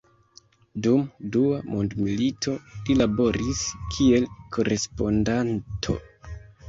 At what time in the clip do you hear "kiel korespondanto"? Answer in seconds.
3.93-5.99